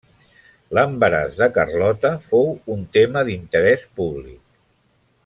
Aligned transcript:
L'embaràs 0.77 1.35
de 1.41 1.49
Carlota 1.57 2.11
fou 2.31 2.49
un 2.77 2.81
tema 2.97 3.25
d'interès 3.29 3.85
públic. 4.01 4.41